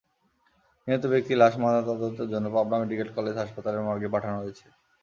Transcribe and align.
নিহত 0.87 1.03
ব্যক্তির 1.11 1.39
লাশ 1.41 1.53
ময়নাতদন্তের 1.61 2.27
জন্য 2.33 2.45
পাবনা 2.55 2.77
মেডিকেল 2.81 3.09
কলেজ 3.17 3.35
হাসপাতালের 3.37 3.85
মর্গে 3.87 4.13
পাঠানো 4.13 4.37
হয়েছে। 4.41 4.65